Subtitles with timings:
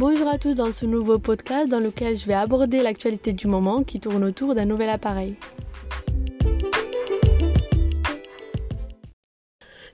[0.00, 3.84] Bonjour à tous dans ce nouveau podcast dans lequel je vais aborder l'actualité du moment
[3.84, 5.34] qui tourne autour d'un nouvel appareil.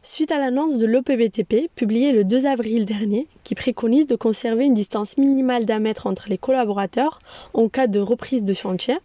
[0.04, 4.74] Suite à l'annonce de l'OPBTP publiée le 2 avril dernier, qui préconise de conserver une
[4.74, 7.18] distance minimale d'un mètre entre les collaborateurs
[7.52, 8.96] en cas de reprise de chantier,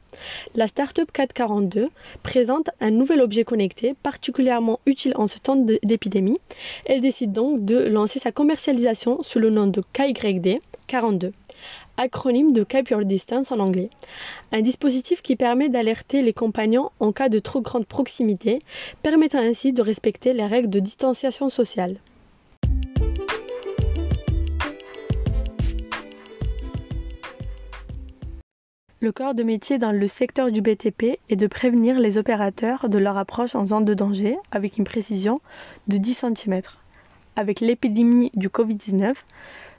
[0.54, 1.90] la Startup 442
[2.22, 6.38] présente un nouvel objet connecté particulièrement utile en ce temps d'épidémie.
[6.86, 10.60] Elle décide donc de lancer sa commercialisation sous le nom de KYD
[10.92, 11.32] 42
[11.96, 13.90] acronyme de Keep Your Distance en anglais.
[14.52, 18.62] Un dispositif qui permet d'alerter les compagnons en cas de trop grande proximité,
[19.02, 21.96] permettant ainsi de respecter les règles de distanciation sociale.
[29.00, 32.98] Le corps de métier dans le secteur du BTP est de prévenir les opérateurs de
[32.98, 35.40] leur approche en zone de danger avec une précision
[35.88, 36.62] de 10 cm.
[37.38, 39.16] Avec l'épidémie du Covid-19,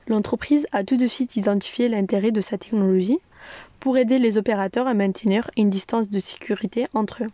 [0.09, 3.19] L'entreprise a tout de suite identifié l'intérêt de sa technologie
[3.81, 7.29] pour aider les opérateurs à maintenir une distance de sécurité entre eux.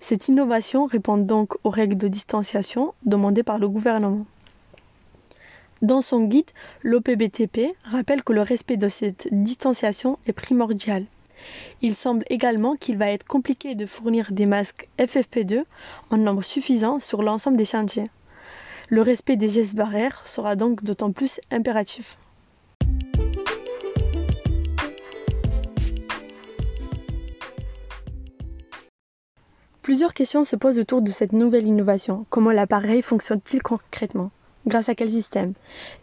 [0.00, 4.26] Cette innovation répond donc aux règles de distanciation demandées par le gouvernement.
[5.82, 6.50] Dans son guide,
[6.82, 11.04] l'OPBTP rappelle que le respect de cette distanciation est primordial.
[11.82, 15.64] Il semble également qu'il va être compliqué de fournir des masques FFP2
[16.10, 18.08] en nombre suffisant sur l'ensemble des chantiers.
[18.88, 22.16] Le respect des gestes barrières sera donc d'autant plus impératif.
[29.82, 32.26] Plusieurs questions se posent autour de cette nouvelle innovation.
[32.30, 34.30] Comment l'appareil fonctionne-t-il concrètement
[34.68, 35.54] Grâce à quel système?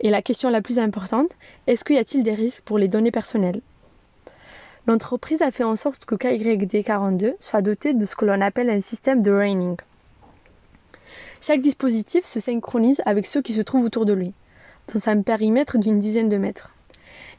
[0.02, 1.32] Et la question la plus importante,
[1.68, 3.62] est-ce qu'il y a-t-il des risques pour les données personnelles?
[4.88, 8.82] L'entreprise a fait en sorte que KYD42 soit doté de ce que l'on appelle un
[8.82, 9.78] système de raining.
[11.46, 14.32] Chaque dispositif se synchronise avec ceux qui se trouvent autour de lui,
[14.94, 16.74] dans un périmètre d'une dizaine de mètres.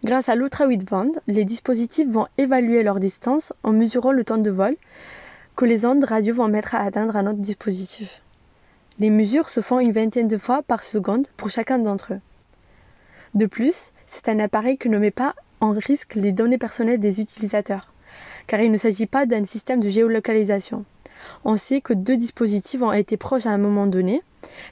[0.05, 4.51] Grâce à l'ultra wideband, les dispositifs vont évaluer leur distance en mesurant le temps de
[4.51, 4.77] vol
[5.57, 8.21] que les ondes radio vont mettre à atteindre un autre dispositif.
[8.99, 12.21] Les mesures se font une vingtaine de fois par seconde pour chacun d'entre eux.
[13.35, 17.23] De plus, c'est un appareil qui ne met pas en risque les données personnelles des
[17.23, 17.95] utilisateurs,
[18.49, 20.85] car il ne s'agit pas d'un système de géolocalisation.
[21.45, 24.23] On sait que deux dispositifs ont été proches à un moment donné,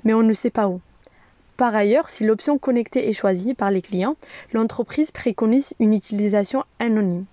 [0.05, 0.81] mais on ne sait pas où.
[1.57, 4.17] Par ailleurs, si l'option connectée est choisie par les clients,
[4.53, 7.25] l'entreprise préconise une utilisation anonyme.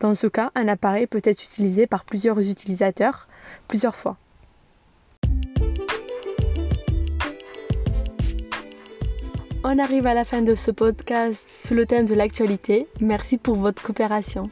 [0.00, 3.28] Dans ce cas, un appareil peut être utilisé par plusieurs utilisateurs
[3.68, 4.16] plusieurs fois.
[9.62, 12.86] On arrive à la fin de ce podcast sous le thème de l'actualité.
[13.00, 14.50] Merci pour votre coopération.